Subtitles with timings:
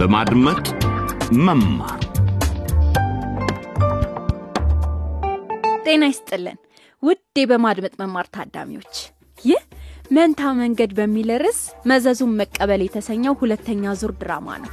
[0.00, 0.66] በማድመጥ
[1.38, 2.00] መማር።
[5.84, 6.58] ጤና ይስጥልን።
[7.02, 8.94] ውዴ በማድመጥ መማር ታዳሚዎች
[9.38, 9.60] ይህ
[10.10, 11.60] መንታ መንገድ በሚል ርዕስ
[11.90, 14.72] መዘዙን መቀበል የተሰኘው ሁለተኛ ዙር ድራማ ነው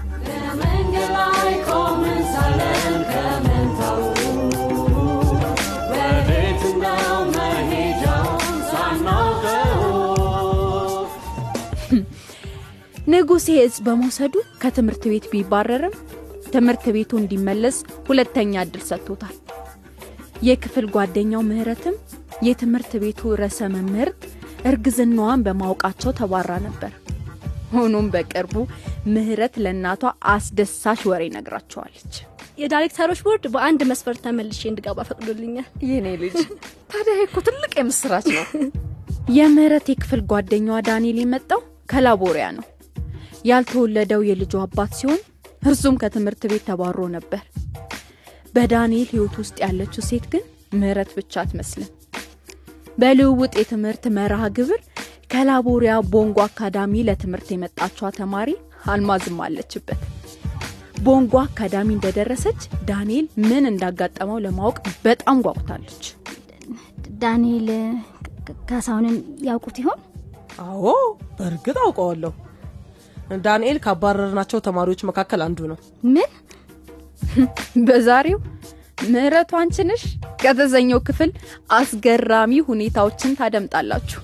[13.08, 15.94] ንጉሴ እጽ በመውሰዱ ከትምህርት ቤት ቢባረርም
[16.54, 17.78] ትምህርት ቤቱ እንዲመለስ
[18.08, 19.36] ሁለተኛ እድል ሰጥቶታል
[20.48, 21.96] የክፍል ጓደኛው ምህረትም
[22.48, 24.20] የትምህርት ቤቱ ርዕሰ መምህርት
[24.70, 26.92] እርግዝናዋን በማወቃቸው ተባራ ነበር
[27.74, 28.56] ሆኖም በቅርቡ
[29.14, 30.04] ምህረት ለእናቷ
[30.34, 32.14] አስደሳች ወሬ ነግራቸዋለች
[32.58, 36.38] የዳይሬክተሮች ቦርድ በአንድ መስፈርት ተመልሼ እንድገባ ፈቅዶልኛል። የኔ ልጅ
[36.94, 38.46] ታዲያ እኮ ትልቅ የምስራች ነው።
[39.38, 41.62] የምህረት የክፍል ጓደኛዋ ዳንኤል የመጣው
[41.92, 42.66] ከላቦሪያ ነው
[43.50, 45.20] ያልተወለደው የልጁ አባት ሲሆን
[45.70, 47.44] እርሱም ከትምህርት ቤት ተባሮ ነበር
[48.56, 50.44] በዳንኤል ህይወት ውስጥ ያለችው ሴት ግን
[50.80, 51.90] ምህረት ብቻ አትመስልም
[52.98, 54.80] በልውውጥ የትምህርት መርሃ ግብር
[55.32, 58.50] ከላቦሪያ ቦንጎ አካዳሚ ለትምህርት የመጣችዋ ተማሪ
[58.94, 60.02] አልማዝም አለችበት
[61.06, 66.06] ቦንጎ አካዳሚ እንደደረሰች ዳንኤል ምን እንዳጋጠመው ለማወቅ በጣም ጓጉታለች
[67.22, 67.70] ዳንኤል
[68.70, 69.16] ካሳሁንን
[69.48, 70.00] ያውቁት ይሆን?
[70.64, 70.84] አዎ
[71.38, 72.32] በእርግጥ አውቀዋለሁ።
[73.46, 76.30] ዳንኤል ካባረርናቸው ተማሪዎች መካከል አንዱ ነው። ምን?
[77.88, 78.40] በዛሬው
[79.06, 80.04] ምህረቱ አንቺ ነሽ?
[80.42, 81.32] ከተሰኘው ክፍል
[81.72, 84.22] አስገራሚ ሁኔታዎችን ታደምጣላችሁ።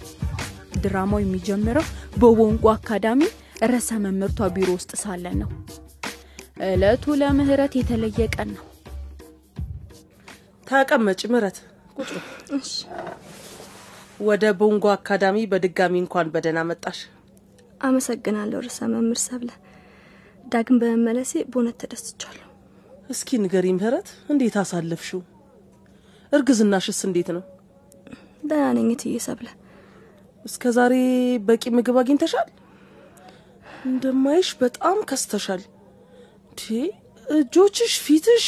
[0.84, 1.86] ድራማው የሚጀምረው
[2.22, 3.22] በቦንጎ አካዳሚ
[3.72, 5.50] ርዕሰ መምህርቷ ቢሮ ውስጥ ሳለ ነው።
[6.68, 8.66] እለቱ ለምህረት የተለየ ቀን ነው።
[10.68, 11.58] ተቀመጭ ምረት
[11.98, 12.12] ቁጭ
[14.20, 17.00] ወደ ቦንጎ አካዳሚ በድጋሚ እንኳን በደህና መጣሽ።
[17.84, 19.50] አመሰግናለሁ ርዕሰ መምህር ሰብለ።
[20.46, 22.48] ዳግም በመመለሴ በእውነት ተደስቻለሁ።
[23.10, 25.22] እስኪ ንገሪ ምህረት፣ እንዴት አሳለፍሽው?
[26.32, 27.44] እርግዝናሽስ እንዴት ነው?
[28.44, 29.48] ደህና ነኝ እትዬ ሰብለ።
[30.46, 30.94] እስከ ዛሬ
[31.48, 32.48] በቂ ምግብ አግኝተሻል?
[33.86, 35.62] እንደማይሽ በጣም ከስተሻል።
[37.28, 38.48] እጆችሽ፣ ፊትሽ፣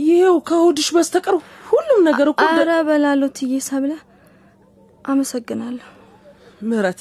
[0.00, 1.34] ይኸው ከሆድሽ በስተቀር
[1.68, 3.92] ሁሉም ነገር እኮ አረ በላለሁ እትዬ ሰብለ።
[5.04, 5.86] አመሰግናለሁ።
[6.62, 7.00] ምህረት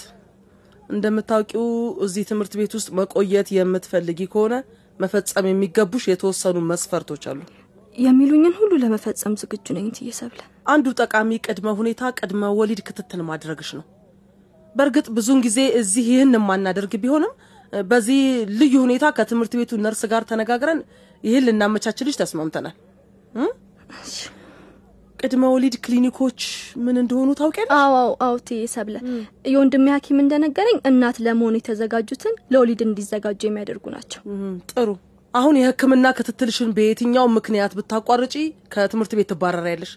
[0.89, 1.65] እንደምታውቂው
[2.05, 4.53] እዚህ ትምህርት ቤት ውስጥ መቆየት የምትፈልጊ ከሆነ
[4.99, 7.39] መፈጸም የሚገቡሽ የተወሰኑ መስፈርቶች አሉ።
[7.95, 13.69] የሚሉኝን ሁሉ ለመፈጸም ዝግጁ ነኝ እትዬ ሰብለ። አንዱ ጠቃሚ ቅድመ ሁኔታ ቅድመ ወሊድ ክትትል ማድረግሽ
[13.77, 13.85] ነው።
[14.75, 17.33] በእርግጥ ብዙውን ጊዜ እዚህ ይህን የማናደርግ ቢሆንም
[17.73, 18.21] በዚህ
[18.59, 20.79] ልዩ ሁኔታ ከትምህርት ቤቱ ነርስ ጋር ተነጋግረን
[21.23, 22.75] ይህን ልናመቻችልሽ ተስማምተናል።?
[25.23, 26.39] ቅድመ ወሊድ ክሊኒኮች
[26.85, 27.73] ምን እንደሆኑ ታውቂያለሽ?
[27.77, 27.93] አዎ
[28.25, 28.95] አዎ እትዬ ሰብለ።
[29.51, 34.21] የወንድሜ ሐኪም እንደነገረኝ እናት ለመሆን የተዘጋጁትን ለወሊድ እንዲዘጋጁ የሚያደርጉ ናቸው።
[34.73, 34.89] ጥሩ።
[35.33, 38.35] አሁን የሕክምና ክትትልሽን በየትኛው ምክንያት ብታቋርጪ
[38.73, 39.93] ከትምህርት ቤት ትባረሪያለሽ።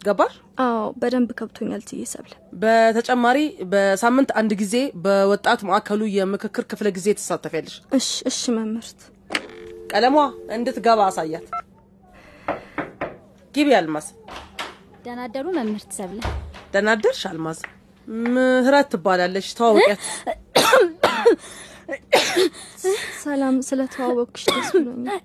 [0.00, 0.34] ገባሽ?
[0.64, 3.38] አዎ በደንብ ከብቶኛል እትዬ ሰብለ። በተጨማሪ
[3.72, 9.00] በሳምንት አንድ ጊዜ በወጣት ማዕከሉ የምክክር ክፍለ ጊዜ ትሳተፊያለሽ። እሽ እሽ መምህርት።
[9.90, 10.16] ቀለሟ
[10.56, 11.48] እንድትገባ አሳያት።
[13.54, 14.06] ግቢ አልማዝ።
[15.06, 16.20] ደህና አደሩ መምህርት ሰብለ።
[16.72, 17.58] ደህና አደርሽ አልማዝ።
[18.28, 20.02] ምህረት ትባላለች። ተዋወቂያት።
[23.22, 25.20] ሰላም ስለተዋወቅሽ ደስ ብሎኛል።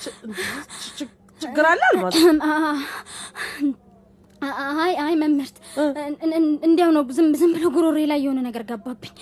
[0.00, 1.08] ች-
[1.40, 2.16] ችግር አለ አልማዝ?
[4.78, 5.56] አይ አይ መምህርት
[6.02, 9.14] እን- እን- እንዲያው ነው ዝም ዝም ብሎ ጉሮሬ ላይ የሆነ ነገር ገባብኝ።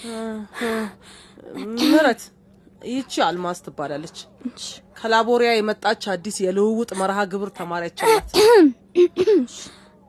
[1.85, 2.23] ምህረት
[2.83, 4.19] ይቺ አልማዝ ትባላለች።
[4.99, 8.31] ከላቦሪያ የመጣች አዲስ የልውውጥ መርሃ ግብር ተማሪያችን ናት።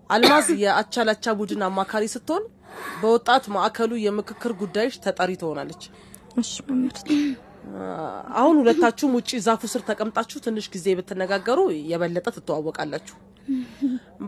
[0.10, 2.44] አልማዝ የአቻላቻ ቡድን አማካሪ ስትሆን
[3.02, 5.84] በወጣት ማዕከሉ የምክክር ጉዳዮች ተጠሪ ትሆናለች።
[8.40, 11.60] አሁን ሁለታችሁም ውጪ ዛፉ ስር ተቀምጣችሁ ትንሽ ጊዜ ብትነጋገሩ
[11.92, 13.18] የበለጠ ትተዋወቃላችሁ።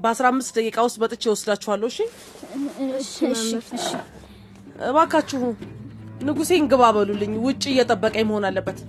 [0.01, 1.99] በአስራ አምስት ደቂቃ ውስጥ በጥቼ ወስዳችኋለሁ። እሺ
[4.89, 5.39] እባካችሁ
[6.21, 8.79] ንጉሴን ግባ በሉልኝ። ውጭ እየጠበቀኝ መሆን አለበት።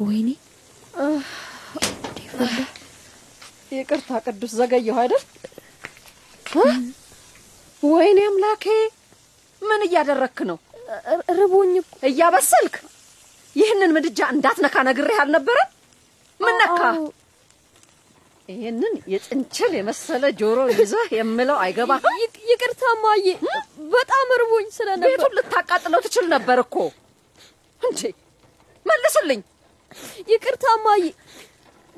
[0.00, 0.28] ወይኔ
[3.72, 5.22] ይቅርታ ቅዱስ ዘገየሁ አይደል?
[7.82, 8.64] ወይኔ አምላኬ
[9.62, 10.58] ምን እያደረክ ነው?
[11.38, 11.72] ርቦኝ
[12.08, 12.74] እያበሰልክ?
[13.56, 15.70] ይህንን ምድጃ እንዳትነካ ነግሬህ አልነበረም?
[16.40, 16.80] ምን ነካ?
[18.48, 23.24] ይህንን የጥንችል የመሰለ ጆሮ ይዘህ የምለው አይገባህም። ይቅ- ይቅርታ ማዬ፣
[23.94, 26.76] በጣም እርቦኝ ስለነበር ቤቱን ልታቃጥለው ትችል ነበር እኮ
[27.82, 28.02] እንዴ!
[28.86, 29.40] መልስልኝ።
[30.30, 31.02] ይቅርታ ማዬ፣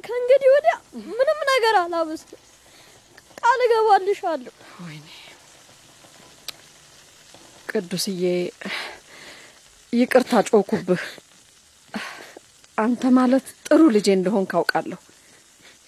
[0.05, 0.75] ከእንግዲህ ወዲያ
[1.13, 2.43] ምንም ነገር አላበስልም።
[3.41, 4.55] ቃል እገባልሻለሁ።
[7.69, 8.23] ቅዱስዬ
[9.93, 11.03] ይቅርታ ጮኩብህ።
[12.79, 14.99] አንተ ማለት ጥሩ ልጄ እንደሆን ካውቃለሁ።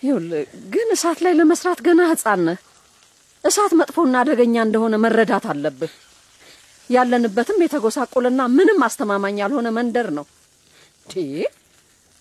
[0.03, 0.43] ይኸውልህ
[0.73, 2.59] ግን እሳት ላይ ለመስራት ገና ሕፃን ነህ።
[3.45, 5.93] እሳት መጥፎና አደገኛ እንደሆነ መረዳት አለብህ።
[6.91, 10.27] ያለንበትም የተጎሳቆለና ምንም አስተማማኝ ያልሆነ መንደር ነው።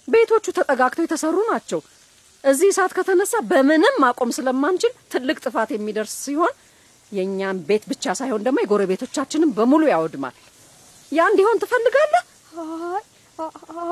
[0.07, 1.79] ቤቶቹ ተጠጋግተው የተሰሩ ናቸው።
[2.43, 6.53] እዚህ እሳት ከተነሳ በምንም ማቆም ስለማንችል ትልቅ ጥፋት የሚደርስ ሲሆን
[7.11, 10.35] የእኛን ቤት ብቻ ሳይሆን ደግሞ የጎረቤቶቻችንን በሙሉ ያወድማል።
[11.11, 12.23] ያ እንዲሆን ትፈልጋለህ?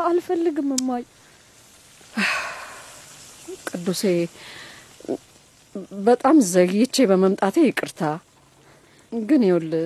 [0.05, 1.03] አልፈልግም እማዬ።
[3.69, 4.03] ቅዱሴ
[6.05, 8.01] በጣም ዘግይቼ በመምጣቴ ይቅርታ።
[9.11, 9.83] ግን ይኸውልህ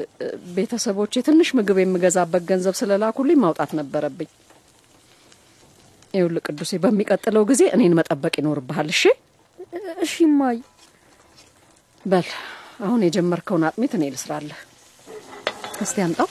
[0.55, 4.29] ቤተሰቦቼ ትንሽ ምግብ የምገዛበት ገንዘብ ስለላኩልኝ ማውጣት ነበረብኝ።
[6.13, 9.03] ይኸውልህ ቅዱሴ በሚቀጥለው ጊዜ እኔን መጠበቅ ይኖርብሃል። እሺ
[10.01, 10.57] እሺ እማዬ።
[12.05, 12.27] በል
[12.81, 14.59] አሁን የጀመርከውን አጥሚት እኔ ልስራለህ።
[15.81, 16.29] እስቲ አምጣው።?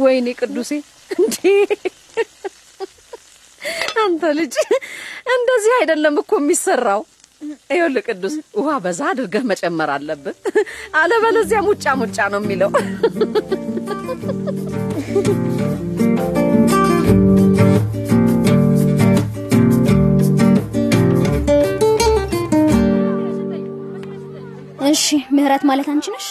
[0.00, 0.70] ወይኔ ቅዱሴ
[1.16, 1.36] እንዴ!
[4.02, 4.54] አንተ ልጅ
[5.34, 7.02] እንደዚህ አይደለም እኮ የሚሰራው።
[7.70, 10.36] ይኸውልህ ቅዱስ ውሃ በዛ አድርገህ መጨመር አለብን፣
[11.00, 12.70] አለበለዚያ ሙጫ ሙጫ ነው የሚለው።
[24.90, 25.04] እሺ
[25.34, 26.26] ምህረት ማለት አንቺ ነሽ?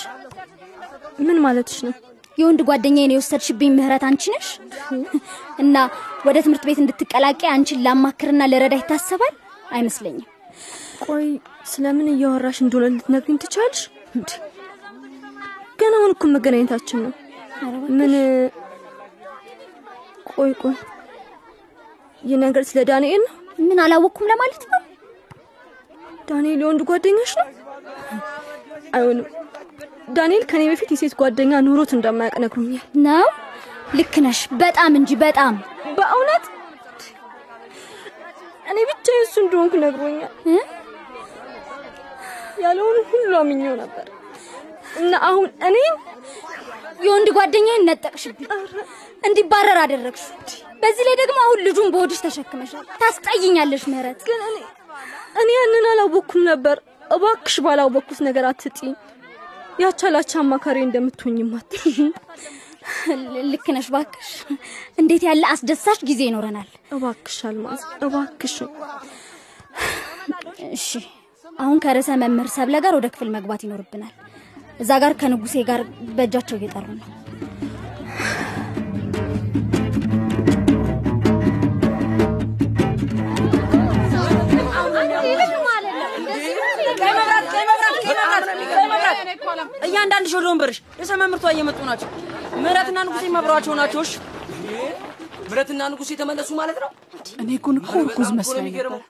[1.20, 1.94] ምን ማለትሽ ነው?
[2.40, 4.48] የወንድ ጓደኛዬን የወሰድሽብኝ ምህረት አንቺ ነሽ?
[5.64, 5.76] እና
[6.28, 9.34] ወደ ትምህርት ቤት እንድትቀላቀይ አንቺን ላማክርና ልረዳ ይታሰባል?
[9.72, 10.26] አይመስለኝም።
[11.06, 11.26] ቆይ
[11.72, 13.82] ስለምን እያወራሽ እንደሆነ ልትነግሪኝ ትቻልሽ?
[15.80, 17.12] ገና አሁን እኮ መገናኘታችን ነው።
[17.98, 18.14] ምን
[20.32, 20.76] ቆይ ቆይ
[22.22, 23.36] ይህ ነገር ስለ ዳንኤል ነው?
[23.60, 24.82] ምን አላወቅኩም ለማለት ነው?
[26.30, 27.48] ዳንኤል የወንድ ጓደኛሽ ነው?
[28.96, 29.28] አይሆንም።
[30.10, 33.26] ዳንኤል ከኔ በፊት የሴት ጓደኛ ኑሮት እንደማያውቅ ነግሮኛል። ነው
[33.98, 35.54] ልክ ነሽ። በጣም እንጂ በጣም
[35.98, 36.46] በእውነት
[38.70, 40.34] እኔ ብቻ የሱ እንደሆንኩ ነግሮኛል።?
[42.64, 44.08] ያለውን ሁሉ አምኜው ነበር
[45.00, 45.78] እና አሁን እኔ
[47.00, 48.48] የወንድ ጓደኛዬን ነጠቅሽብኝ፣
[49.24, 50.26] እንዲባረር አደረግሽ።
[50.82, 54.58] በዚህ ላይ ደግሞ አሁን ልጁን በሆድሽ ተሸክመሻል። ታስጠይኛለሽ ምህረት። ግን እኔ
[55.42, 56.78] እኔ ያንን አላወቅኩም ነበር።
[57.12, 58.92] እባክሽ ባላወቅኩት ነገር አትጥኝ።
[59.80, 61.72] ያቻላች አማካሪ እንደምትሆኝ ማት
[63.52, 64.30] ልክ ነሽ። ባክሽ
[65.02, 68.56] እንዴት ያለ አስደሳች ጊዜ ይኖረናል። እባክሽ አልማዝ እባክሽ።
[70.78, 70.88] እሺ
[71.58, 74.14] አሁን ከርዕሰ መምህር ሰብለ ጋር ወደ ክፍል መግባት ይኖርብናል።
[74.80, 75.82] እዛ ጋር ከንጉሴ ጋር
[76.18, 77.08] በእጃቸው እየጠሩ ነው።
[89.90, 92.10] እያንዳንድ ሾሎ ወንበርሽ ርዕሰ መምህርቷ እየመጡ ናቸው።
[92.64, 94.14] ምህረትና ንጉሴ መብረዋቸው ናቸው። እሺ
[95.44, 96.90] ምህረትና ንጉሴ የተመለሱ ማለት ነው።
[97.42, 97.68] እኔ እኮ
[98.02, 99.02] እርጉዝ መስሎኝ ነበር።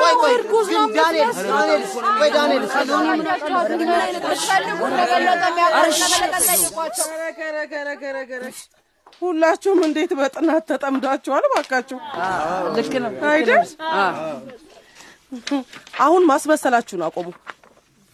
[0.00, 1.82] ቆይ ቆይ ግን ዳንኤል ዳንኤል
[2.20, 2.64] ቆይ ዳንኤል
[9.22, 11.44] ሁላችሁም እንዴት በጥናት ተጠምዳችኋል?
[11.52, 11.98] ባካችሁ
[12.76, 13.62] ልክ ነው አይደል?
[16.00, 17.28] አሁን ማስመሰላችሁን አቆሙ።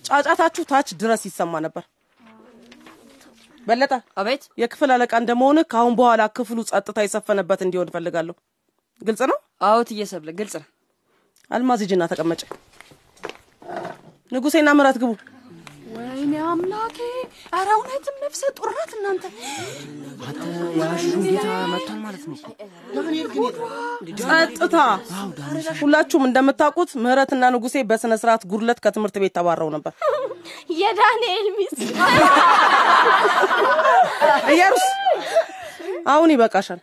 [0.04, 1.84] ጫጫታችሁ ታች ድረስ ይሰማ ነበር።
[3.66, 8.34] በለጠ፣ አቤት። የክፍል አለቃ እንደመሆን ከአሁን በኋላ ክፍሉ ጸጥታ የሰፈነበት እንዲሆን እፈልጋለሁ።
[9.02, 9.38] ግልጽ ነው?
[9.62, 10.68] አዎ ትየሰብለ ግልጽ ነው።
[11.50, 12.42] አልማዝ ሂጂና ተቀመጭ።
[14.32, 15.12] ንጉሴና ምራት ግቡ።
[15.94, 16.96] ወይኔ አምላኬ!
[17.52, 19.24] ኧረ እውነትም ነፍሰ ጡር ናት እናንተ።
[20.78, 22.36] የአሽሩን ጌታ መጥቷል ማለት ነው።
[24.22, 24.76] ጸጥታ!
[25.80, 29.92] ሁላችሁም እንደምታውቁት ምህረትና ንጉሴ በስነ ስርዓት ጉድለት ከትምህርት ቤት ተባረው ነበር።
[30.80, 31.80] የዳንኤል ሚስት
[34.52, 34.86] እየሩስ
[36.08, 36.80] አሁን ይበቃሻል።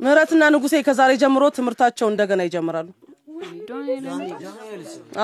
[0.00, 2.88] ምህረትና ንጉሴ ከዛሬ ጀምሮ ትምህርታቸው እንደገና ይጀምራሉ።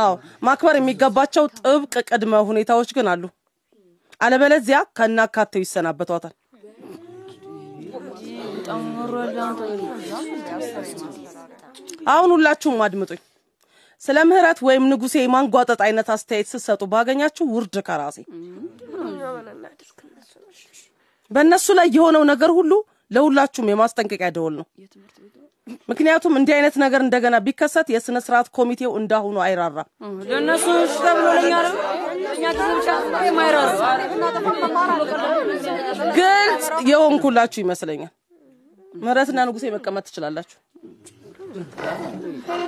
[0.00, 0.12] አዎ
[0.42, 3.24] ማክበር የሚገባቸው ጥብቅ ቅድመ ሁኔታዎች ግን አሉ።
[4.20, 6.34] አለበለዚያ ከናካቴው ይሰናበቷታል።
[12.12, 13.20] አሁን ሁላችሁም አድምጡኝ።
[14.02, 18.18] ስለ ምህረት ወይም ንጉሴ የማንጓጠጥ አይነት አስተያየት ስትሰጡ ባገኛችሁ ውርድ ከራሴ።
[21.30, 22.72] በእነሱ ላይ የሆነው ነገር ሁሉ
[23.10, 24.66] ለሁላችሁም የማስጠንቀቂያ ደወል ነው።
[25.90, 29.88] ምክንያቱም እንዲህ አይነት ነገር እንደገና ቢከሰት የስነ ስርዓት ኮሚቴው እንዳሁኑ አይራራም።
[30.30, 30.64] ለእነሱ
[30.98, 31.26] ተብሎ
[33.26, 33.68] የማይራሩ
[36.18, 38.12] ግልጽ የሆንኩላችሁ ይመስለኛል።
[38.94, 40.58] ምህረትና ንጉሴ መቀመጥ ትችላላችሁ።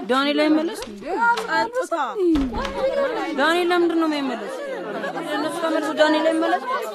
[0.09, 0.81] ዳንኤል አይመለስ?
[3.39, 4.55] ዳንኤል ለምንድን ነው የማይመለስ?
[5.63, 6.63] ተመልሶ ዳንኤል አይመለስ?
[6.65, 6.74] ወዳ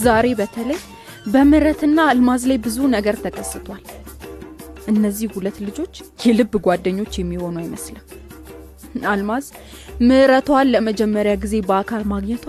[0.00, 0.78] ዛሬ በተለይ
[1.26, 3.82] በምህረትና አልማዝ ላይ ብዙ ነገር ተከስቷል።
[4.88, 8.04] እነዚህ ሁለት ልጆች የልብ ጓደኞች የሚሆኑ አይመስልም።
[9.08, 9.46] አልማዝ
[10.00, 12.44] ምህረቷን ለመጀመሪያ ጊዜ በአካል ማግኘቷ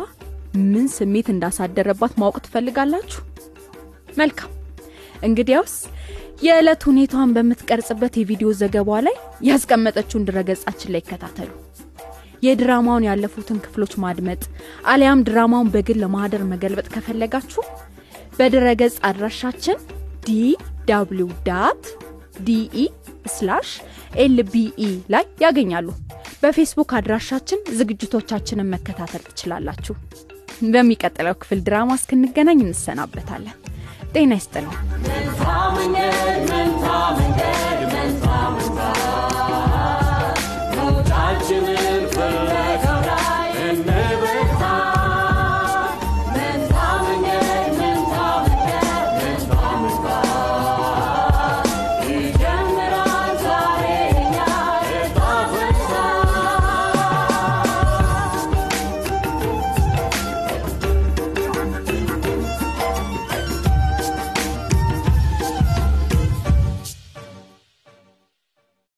[0.65, 3.21] ምን ስሜት እንዳሳደረባት ማወቅ ትፈልጋላችሁ?
[4.17, 4.51] መልካም
[5.23, 5.75] እንግዲያውስ
[6.43, 11.49] የዕለት ሁኔታዋን በምትቀርጽበት የቪዲዮ ዘገባዋ ላይ ያስቀመጠችውን ድረገጻችን ላይ ይከታተሉ።
[12.43, 14.41] የድራማውን ያለፉትን ክፍሎች ማድመጥ
[14.91, 17.63] አሊያም ድራማውን በግል ለማህደር መገልበጥ ከፈለጋችሁ
[18.37, 19.77] በድረገጽ አድራሻችን
[20.25, 20.33] DW
[20.89, 22.83] dot DE
[23.35, 23.69] slash
[24.23, 24.81] LBE
[25.13, 25.87] ላይ ያገኛሉ።
[26.41, 29.95] በፌስቡክ አድራሻችን ዝግጅቶቻችንን መከታተል ትችላላችሁ።
[30.73, 33.57] በሚቀጥለው ክፍል ድራማ እስክንገናኝ እንሰናበታለን።
[34.13, 34.75] ጤና ይስጥልን።